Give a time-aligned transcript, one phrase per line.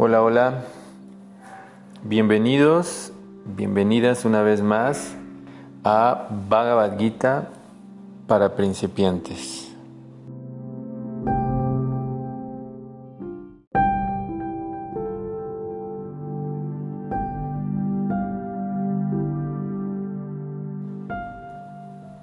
[0.00, 0.62] Hola, hola.
[2.04, 3.12] Bienvenidos,
[3.44, 5.16] bienvenidas una vez más
[5.82, 7.48] a Bhagavad Gita
[8.28, 9.74] para principiantes.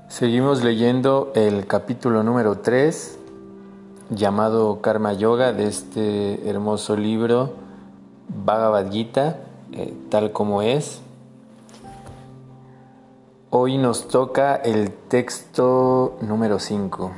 [0.07, 3.19] Seguimos leyendo el capítulo número 3
[4.11, 7.64] llamado Karma Yoga de este hermoso libro
[8.27, 9.37] Bhagavad Gita,
[9.71, 11.01] eh, tal como es.
[13.49, 17.11] Hoy nos toca el texto número 5.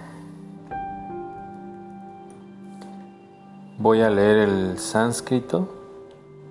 [3.79, 5.67] Voy a leer el sánscrito.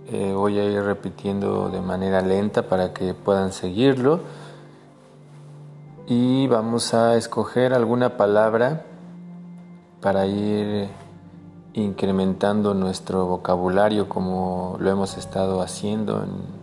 [0.09, 4.21] Eh, voy a ir repitiendo de manera lenta para que puedan seguirlo.
[6.07, 8.85] Y vamos a escoger alguna palabra
[10.01, 10.89] para ir
[11.77, 16.57] incrementando nuestro vocabulario como lo hemos estado haciendo en,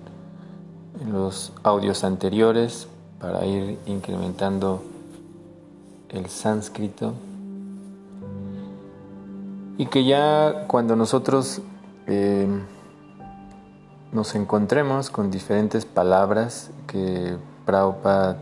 [1.12, 2.88] los audios anteriores
[3.20, 4.82] para ir incrementando
[6.10, 7.14] el sánscrito.
[9.78, 11.62] Y que ya cuando nosotros
[12.08, 12.48] eh,
[14.14, 18.38] nos encontremos con diferentes palabras que Prabhupada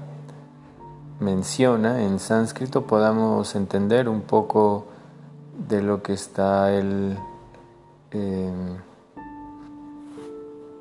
[1.19, 4.91] menciona en sánscrito podamos entender un poco
[5.67, 7.17] de lo que está él
[8.12, 8.78] em,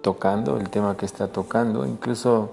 [0.03, 1.87] tocando, el tema que está tocando.
[1.87, 2.50] Incluso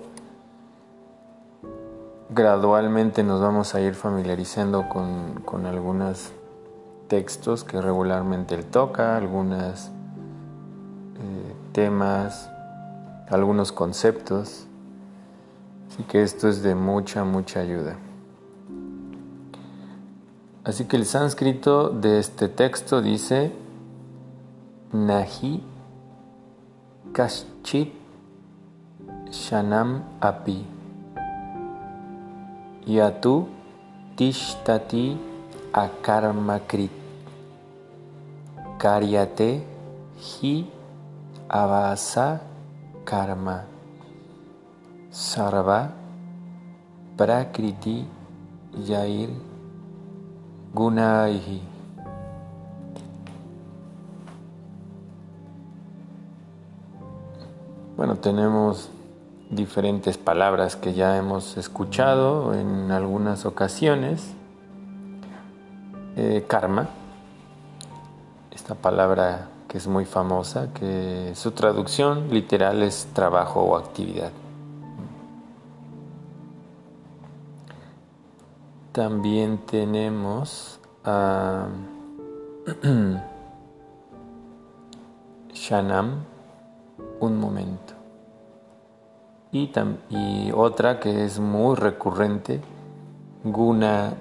[2.30, 6.32] gradualmente nos vamos a ir familiarizando con, con algunos
[7.08, 12.50] textos que regularmente él toca, algunos eh, temas,
[13.30, 14.68] algunos conceptos.
[15.90, 17.96] Así que esto es de mucha, mucha ayuda.
[20.68, 23.54] Así que el sánscrito de este texto dice
[24.92, 25.64] Nahi
[27.14, 27.94] Kaschit
[29.32, 30.66] Shanam Api.
[32.86, 33.48] Yatu
[34.18, 35.18] Tishtati
[35.72, 36.92] Akarmakrit.
[38.78, 39.64] Karyate
[40.20, 40.68] Hi
[41.48, 42.42] Avasa
[43.06, 43.64] Karma.
[45.12, 45.94] Sarva
[47.16, 48.06] Prakriti
[48.86, 49.57] Yair
[50.74, 51.62] Gunaihi.
[57.96, 58.90] Bueno, tenemos
[59.50, 64.34] diferentes palabras que ya hemos escuchado en algunas ocasiones.
[66.16, 66.90] Eh, karma,
[68.52, 74.32] esta palabra que es muy famosa, que su traducción literal es trabajo o actividad.
[78.98, 81.68] También tenemos a
[85.54, 86.24] Shanam,
[87.20, 87.94] un momento.
[89.52, 92.60] Y, otra que es muy recurrente,
[93.44, 94.14] Guna,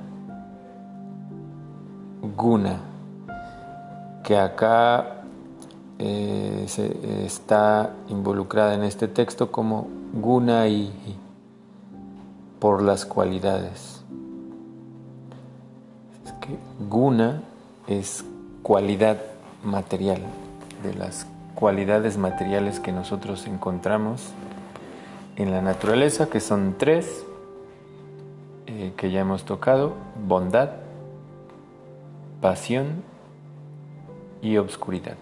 [2.37, 2.79] Guna,
[4.23, 5.23] que acá
[5.99, 10.93] eh, se, está involucrada en este texto como Guna y
[12.61, 13.96] por las cualidades.
[16.89, 17.43] Guna
[17.87, 18.25] es
[18.63, 19.19] cualidad
[19.63, 20.21] material,
[20.83, 24.33] de las cualidades materiales que nosotros encontramos
[25.37, 27.25] en la naturaleza, que son tres,
[28.67, 29.95] eh, que ya hemos tocado,
[30.27, 30.71] bondad,
[32.41, 33.03] pasión
[34.43, 35.17] y obscuridad.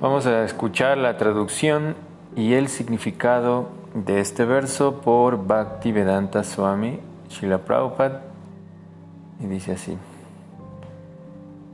[0.00, 1.94] Vamos a escuchar la traducción
[2.36, 8.29] y el significado de este verso por Bhaktivedanta Swami Srila Prabhupada
[9.40, 9.96] y dice así,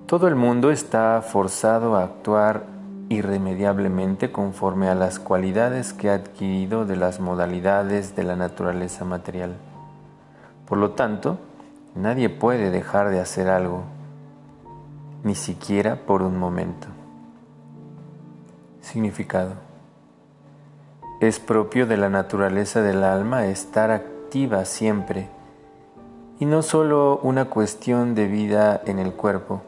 [0.07, 2.65] todo el mundo está forzado a actuar
[3.09, 9.57] irremediablemente conforme a las cualidades que ha adquirido de las modalidades de la naturaleza material.
[10.69, 11.39] Por lo tanto,
[11.95, 13.83] nadie puede dejar de hacer algo,
[15.25, 16.87] ni siquiera por un momento.
[18.81, 19.55] Significado.
[21.21, 25.29] Es propio de la naturaleza del alma estar activa siempre
[26.39, 29.63] y no solo una cuestión de vida en el cuerpo.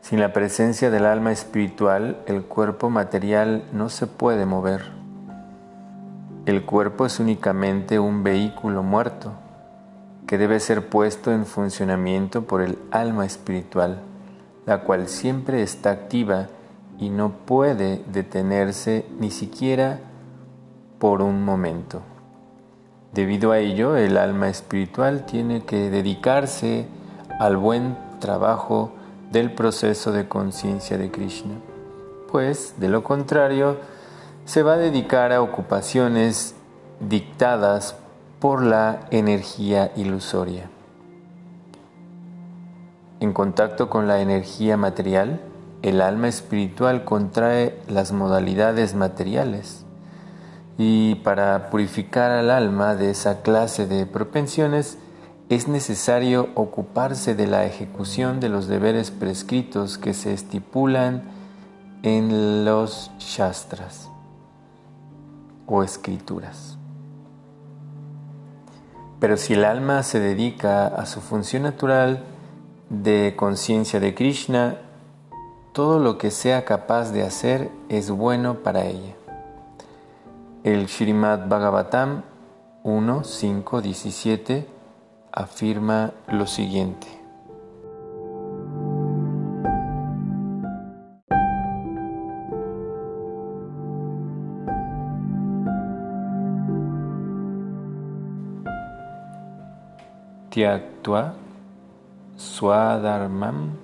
[0.00, 4.90] Sin la presencia del alma espiritual, el cuerpo material no se puede mover.
[6.46, 9.32] El cuerpo es únicamente un vehículo muerto
[10.26, 14.00] que debe ser puesto en funcionamiento por el alma espiritual,
[14.64, 16.48] la cual siempre está activa
[16.98, 20.00] y no puede detenerse ni siquiera
[20.98, 22.02] por un momento.
[23.12, 26.86] Debido a ello, el alma espiritual tiene que dedicarse
[27.40, 28.92] al buen trabajo
[29.32, 31.54] del proceso de conciencia de Krishna,
[32.30, 33.78] pues de lo contrario
[34.44, 36.54] se va a dedicar a ocupaciones
[37.00, 37.96] dictadas
[38.38, 40.70] por la energía ilusoria.
[43.18, 45.40] En contacto con la energía material,
[45.82, 49.84] el alma espiritual contrae las modalidades materiales
[50.82, 54.96] y para purificar al alma de esa clase de propensiones
[55.50, 61.24] es necesario ocuparse de la ejecución de los deberes prescritos que se estipulan
[62.02, 64.08] en los shastras
[65.66, 66.78] o escrituras.
[69.18, 72.24] Pero si el alma se dedica a su función natural
[72.88, 74.78] de conciencia de Krishna,
[75.74, 79.19] todo lo que sea capaz de hacer es bueno para ella.
[80.62, 82.22] El Srimad Bhagavatam
[82.82, 84.68] 1, 5, 17
[85.32, 87.06] afirma lo siguiente.
[100.50, 101.36] Tyaktva
[102.36, 103.78] Swadharmam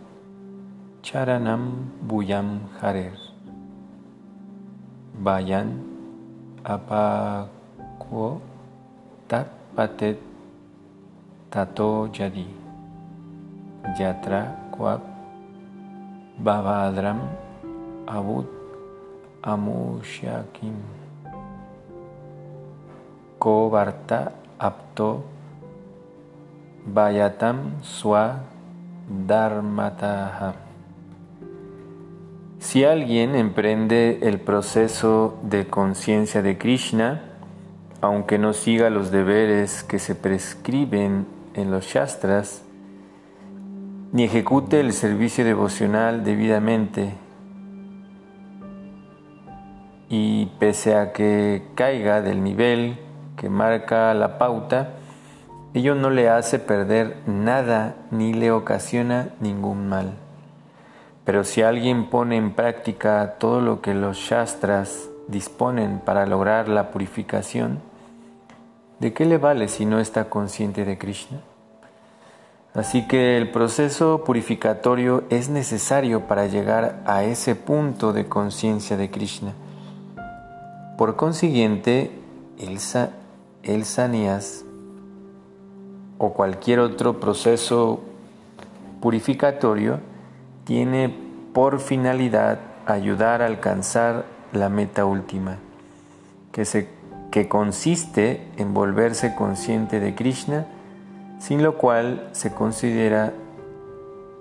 [1.00, 3.16] Charanam Buyam Harer
[5.14, 5.85] Vayan
[6.66, 7.46] apa
[8.02, 8.42] kuo
[9.30, 9.46] tak
[9.78, 10.18] patet
[11.46, 12.42] tato jadi?
[13.94, 14.98] Yatra quab
[16.42, 17.22] bhavadram
[18.10, 18.50] avut
[19.46, 20.74] amushyakim
[23.38, 25.22] ko varta apto
[26.82, 28.42] bayatam swa
[29.06, 30.65] dharmataham
[32.76, 37.22] si alguien emprende el proceso de conciencia de Krishna,
[38.02, 42.62] aunque no siga los deberes que se prescriben en los Shastras,
[44.12, 47.14] ni ejecute el servicio devocional debidamente,
[50.10, 52.98] y pese a que caiga del nivel
[53.38, 54.96] que marca la pauta,
[55.72, 60.25] ello no le hace perder nada ni le ocasiona ningún mal.
[61.26, 66.92] Pero si alguien pone en práctica todo lo que los Shastras disponen para lograr la
[66.92, 67.80] purificación,
[69.00, 71.40] ¿de qué le vale si no está consciente de Krishna?
[72.74, 79.10] Así que el proceso purificatorio es necesario para llegar a ese punto de conciencia de
[79.10, 79.52] Krishna.
[80.96, 82.12] Por consiguiente,
[82.56, 82.78] el,
[83.64, 84.64] el sanias
[86.18, 88.00] o cualquier otro proceso
[89.00, 89.98] purificatorio
[90.66, 91.14] tiene
[91.54, 95.58] por finalidad ayudar a alcanzar la meta última,
[96.50, 96.88] que, se,
[97.30, 100.66] que consiste en volverse consciente de Krishna,
[101.38, 103.32] sin lo cual se considera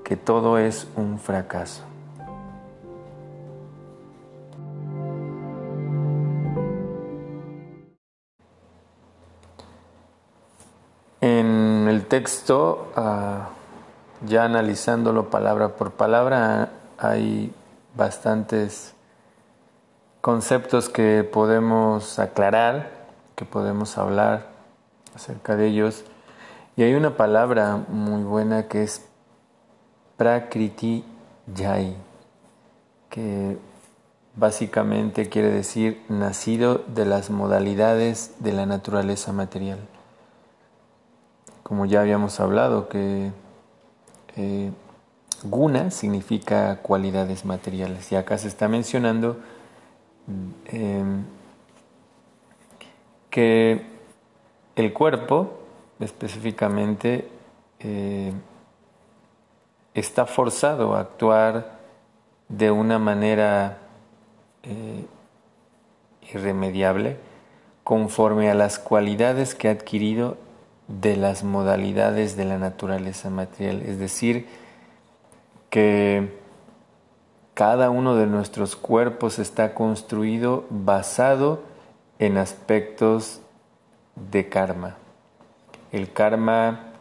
[0.03, 1.83] que todo es un fracaso.
[11.21, 13.49] En el texto ah,
[14.21, 17.53] ya analizándolo palabra por palabra, hay
[17.95, 18.93] bastantes
[20.21, 22.89] conceptos que podemos aclarar,
[23.35, 24.47] que podemos hablar
[25.15, 26.03] acerca de ellos.
[26.75, 29.05] Y hay una palabra muy buena que es
[30.17, 31.05] Prakriti
[31.55, 31.95] Jai,
[33.09, 33.57] que
[34.35, 39.79] básicamente quiere decir nacido de las modalidades de la naturaleza material.
[41.63, 43.31] Como ya habíamos hablado, que
[44.35, 44.71] eh,
[45.43, 48.11] guna significa cualidades materiales.
[48.11, 49.39] Y acá se está mencionando
[50.65, 51.23] em,
[53.29, 53.85] que
[54.75, 55.59] el cuerpo
[55.99, 57.29] específicamente
[57.79, 58.33] eh,
[59.93, 61.79] está forzado a actuar
[62.49, 63.79] de una manera
[64.63, 65.05] eh,
[66.33, 67.17] irremediable
[67.83, 70.37] conforme a las cualidades que ha adquirido
[70.87, 74.47] de las modalidades de la naturaleza material, es decir,
[75.69, 76.37] que
[77.53, 81.61] cada uno de nuestros cuerpos está construido basado
[82.19, 83.41] en aspectos
[84.15, 84.97] de karma.
[85.91, 86.91] El karma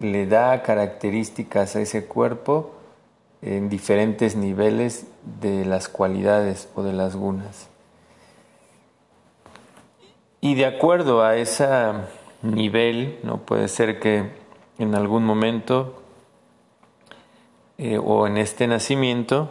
[0.00, 2.74] le da características a ese cuerpo
[3.42, 5.06] en diferentes niveles
[5.40, 7.68] de las cualidades o de las gunas.
[10.40, 12.08] Y de acuerdo a esa
[12.42, 13.38] nivel, ¿no?
[13.38, 14.30] Puede ser que
[14.78, 16.02] en algún momento
[17.78, 19.50] eh, o en este nacimiento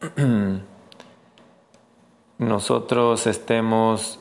[2.38, 4.20] nosotros estemos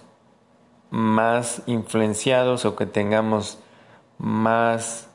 [0.91, 3.59] más influenciados o que tengamos
[4.17, 5.07] más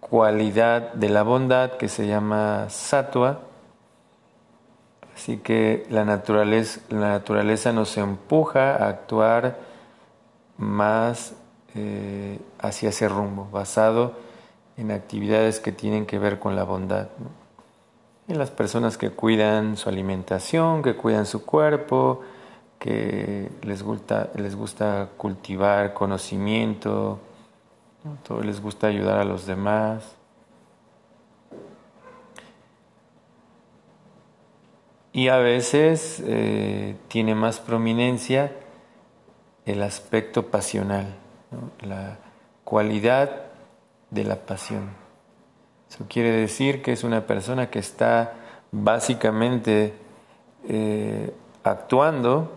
[0.00, 3.40] cualidad de la bondad que se llama sattva.
[5.14, 9.71] Así que la naturaleza, la naturaleza nos empuja a actuar
[10.62, 11.34] más
[11.74, 14.14] eh, hacia ese rumbo, basado
[14.76, 17.08] en actividades que tienen que ver con la bondad.
[18.28, 22.20] En las personas que cuidan su alimentación, que cuidan su cuerpo,
[22.78, 27.18] que les gusta, les gusta cultivar conocimiento,
[28.26, 30.16] todo les gusta ayudar a los demás.
[35.12, 38.52] Y a veces eh, tiene más prominencia
[39.66, 41.06] el aspecto pasional,
[41.80, 42.18] la
[42.64, 43.30] cualidad
[44.10, 44.90] de la pasión.
[45.90, 48.32] Eso quiere decir que es una persona que está
[48.70, 49.94] básicamente
[50.68, 52.50] eh, actuando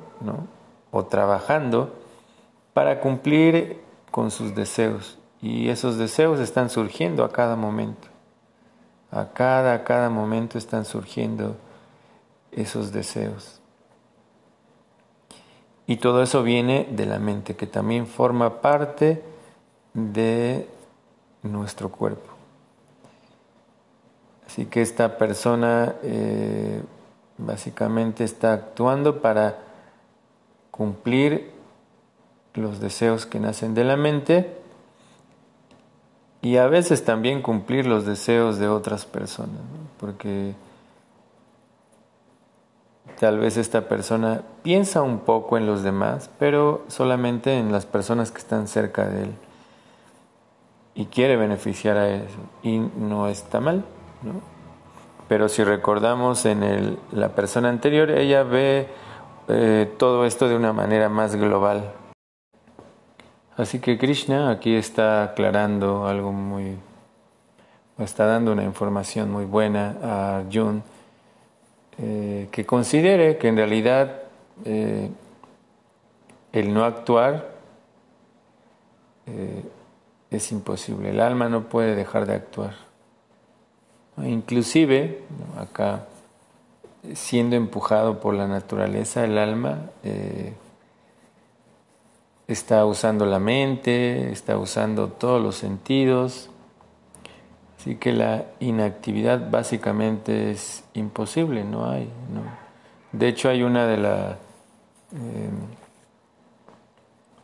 [0.92, 1.94] o trabajando
[2.74, 3.82] para cumplir
[4.12, 5.18] con sus deseos.
[5.42, 8.08] Y esos deseos están surgiendo a cada momento.
[9.12, 11.58] A cada, a cada momento están surgiendo
[12.52, 13.62] esos deseos.
[15.88, 19.24] Y todo eso viene de la mente, que también forma parte
[19.94, 20.68] de
[21.44, 22.34] nuestro cuerpo.
[24.48, 26.82] Así que esta persona eh,
[27.38, 29.60] básicamente está actuando para
[30.72, 31.52] cumplir
[32.54, 34.58] los deseos que nacen de la mente
[36.42, 39.62] y a veces también cumplir los deseos de otras personas,
[40.00, 40.54] porque
[43.20, 48.32] tal vez esta persona piensa un poco en los demás, pero solamente en las personas
[48.32, 49.36] que están cerca de él
[50.96, 53.84] y quiere beneficiar a eso y no está mal,
[54.24, 54.56] ¿no?
[55.28, 58.88] Pero si recordamos en el, la persona anterior, ella ve
[59.48, 61.92] eh, todo esto de una manera más global.
[63.58, 66.78] Así que Krishna aquí está aclarando algo muy,
[67.98, 70.84] está dando una información muy buena a Arjun,
[71.98, 74.24] eh, que considere que en realidad
[74.66, 75.10] eh,
[76.54, 77.54] el no actuar
[80.30, 82.76] es imposible, el alma no puede dejar de actuar.
[84.18, 85.24] Inclusive,
[85.58, 86.06] acá
[87.14, 90.54] siendo empujado por la naturaleza, el alma eh,
[92.48, 96.50] está usando la mente, está usando todos los sentidos.
[97.86, 102.10] Así que la inactividad básicamente es imposible, no hay.
[103.12, 104.32] De hecho, hay una de la
[105.14, 105.50] eh,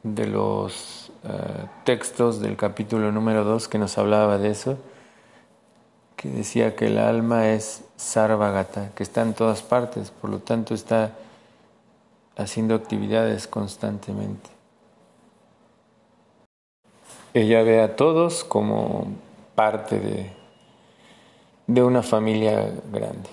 [0.01, 4.79] de los eh, textos del capítulo número 2 que nos hablaba de eso
[6.15, 10.74] que decía que el alma es sarvagata, que está en todas partes, por lo tanto
[10.74, 11.12] está
[12.36, 14.50] haciendo actividades constantemente.
[17.36, 19.05] Ella ve a todos como
[19.62, 20.32] parte de,
[21.68, 23.30] de una familia grande.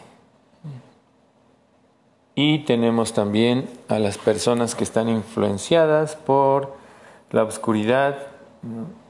[2.35, 6.75] Y tenemos también a las personas que están influenciadas por
[7.31, 8.19] la oscuridad,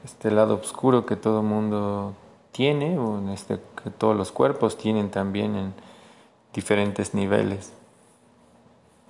[0.05, 2.13] este lado oscuro que todo mundo
[2.53, 5.73] tiene, o en este, que todos los cuerpos tienen también en
[6.53, 7.73] diferentes niveles,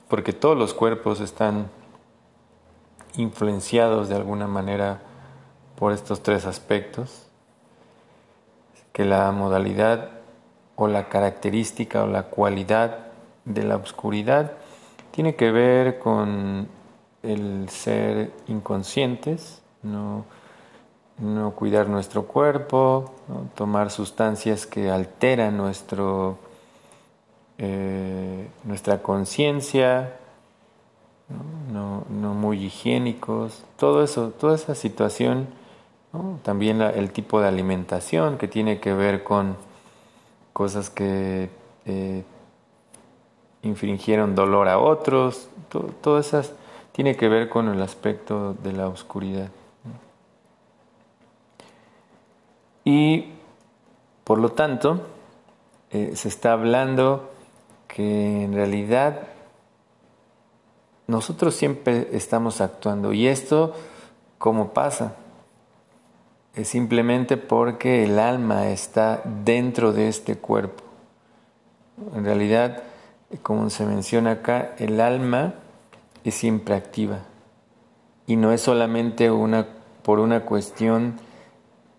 [0.08, 1.70] porque todos los cuerpos están
[3.18, 5.00] influenciados de alguna manera
[5.75, 7.28] por estos tres aspectos,
[9.00, 10.10] que la modalidad
[10.75, 13.08] o la característica o la cualidad
[13.46, 14.51] de la oscuridad
[15.12, 16.68] tiene que ver con
[17.24, 20.25] el ser inconscientes, no
[21.18, 23.13] no cuidar nuestro cuerpo,
[23.56, 26.38] tomar sustancias que alteran nuestro,
[27.58, 30.18] eh, nuestra conciencia,
[31.72, 32.03] ¿no?
[32.34, 35.48] muy higiénicos, todo eso, toda esa situación,
[36.44, 39.58] también el tipo de alimentación que tiene que ver con
[40.54, 41.50] cosas que
[41.86, 42.24] eh,
[43.62, 45.50] infringieron dolor a otros,
[46.01, 46.54] todo, esas
[46.92, 49.50] tiene que ver con el aspecto de la oscuridad.
[52.84, 53.34] Y
[54.24, 55.01] por lo tanto,
[55.92, 57.30] eh, se está hablando
[57.88, 59.28] que en realidad
[61.08, 63.13] nosotros siempre estamos actuando.
[63.13, 63.74] ¿Y esto
[64.38, 65.16] cómo pasa?
[66.56, 70.84] Es simplemente porque el alma está dentro de este cuerpo.
[72.15, 72.84] En realidad,
[73.44, 75.56] como se menciona acá, el alma
[76.24, 77.20] es siempre activa.
[78.25, 79.68] Y no es solamente una,
[80.03, 81.15] por una cuestión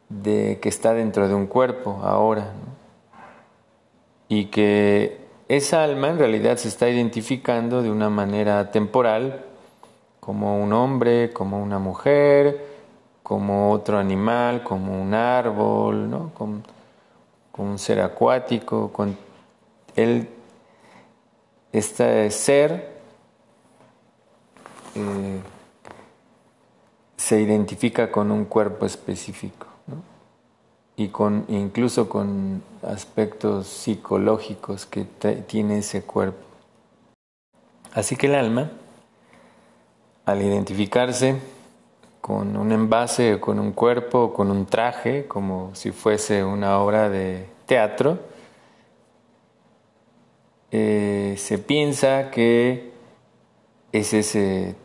[0.08, 2.52] de que está dentro de un cuerpo ahora.
[4.28, 9.44] Y que esa alma en realidad se está identificando de una manera temporal
[10.20, 12.69] como un hombre, como una mujer,
[13.22, 16.30] como otro animal, como un árbol, ¿no?
[16.34, 16.62] como,
[17.58, 18.90] un ser acuático.
[18.90, 19.16] Con,
[19.94, 20.28] él,
[21.72, 23.00] este ser
[24.94, 25.40] eh,
[27.16, 29.66] se identifica con un cuerpo específico
[30.96, 35.04] y con, incluso con aspectos psicológicos que
[35.46, 36.44] tiene ese cuerpo.
[37.92, 38.70] Así que el alma,
[40.26, 41.36] al identificarse
[42.20, 47.46] con un envase con un cuerpo con un traje, como si fuese una obra de
[47.66, 48.18] teatro,
[50.70, 52.92] eh, se piensa que
[53.92, 54.76] es ese,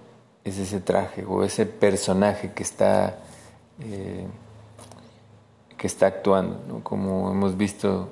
[0.44, 3.20] es ese traje o ese personaje que está,
[3.80, 4.26] eh,
[5.78, 8.10] que está actuando, como hemos visto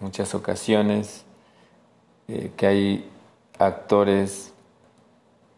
[0.00, 1.24] muchas ocasiones,
[2.28, 3.10] eh, que hay
[3.58, 4.52] actores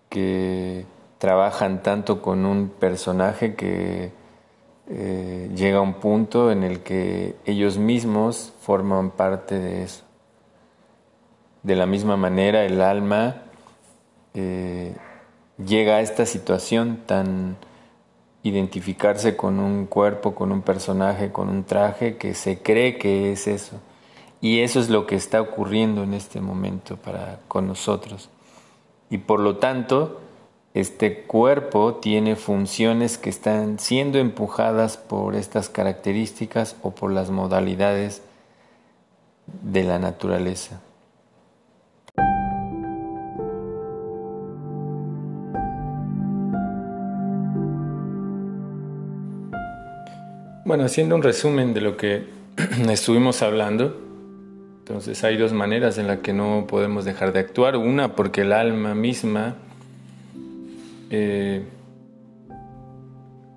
[0.08, 0.84] que
[1.18, 4.12] trabajan tanto con un personaje que
[4.88, 10.04] eh, llega a un punto en el que ellos mismos forman parte de eso.
[11.62, 13.42] De la misma manera, el alma
[14.34, 14.94] eh,
[15.64, 17.56] llega a esta situación tan
[18.44, 23.48] identificarse con un cuerpo, con un personaje, con un traje, que se cree que es
[23.48, 23.80] eso.
[24.40, 28.30] Y eso es lo que está ocurriendo en este momento para con nosotros.
[29.10, 30.20] Y por lo tanto,
[30.76, 38.20] este cuerpo tiene funciones que están siendo empujadas por estas características o por las modalidades
[39.62, 40.82] de la naturaleza.
[50.66, 52.26] Bueno, haciendo un resumen de lo que
[52.90, 53.98] estuvimos hablando,
[54.80, 57.78] entonces hay dos maneras en las que no podemos dejar de actuar.
[57.78, 59.56] Una, porque el alma misma
[61.10, 61.64] eh,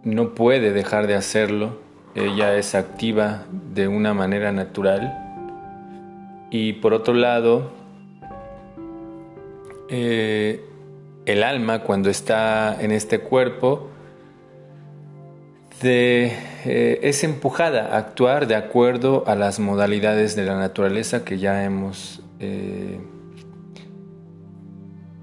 [0.03, 1.79] no puede dejar de hacerlo,
[2.15, 5.25] ella es activa de una manera natural.
[6.51, 7.71] Y por otro lado,
[9.89, 10.63] eh,
[11.25, 13.89] el alma cuando está en este cuerpo
[15.81, 21.63] eh, es empujada a actuar de acuerdo a las modalidades de la naturaleza que ya
[21.63, 22.21] hemos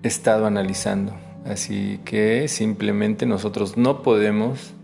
[0.03, 1.26] estado analizando.
[1.49, 4.75] Así que simplemente nosotros no podemos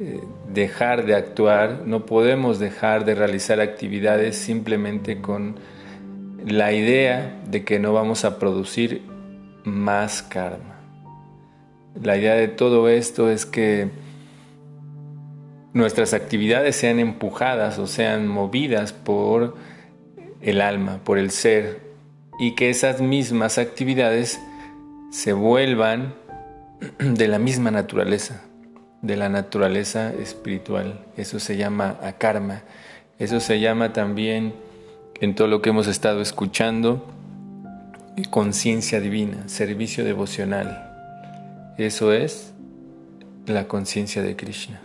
[0.00, 0.20] eh,
[0.52, 5.56] dejar de actuar, no podemos dejar de realizar actividades simplemente con
[6.44, 9.02] la idea de que no vamos a producir
[9.64, 10.80] más karma.
[12.02, 13.90] La idea de todo esto es que
[15.72, 19.54] nuestras actividades sean empujadas o sean movidas por
[20.40, 21.80] el alma, por el ser,
[22.40, 24.40] y que esas mismas actividades
[25.12, 26.14] se vuelvan
[26.98, 28.40] de la misma naturaleza,
[29.02, 31.04] de la naturaleza espiritual.
[31.16, 32.62] Eso se llama akarma.
[33.18, 34.54] Eso se llama también,
[35.20, 37.06] en todo lo que hemos estado escuchando,
[38.30, 40.90] conciencia divina, servicio devocional.
[41.76, 42.54] Eso es
[43.46, 44.80] la conciencia de Krishna.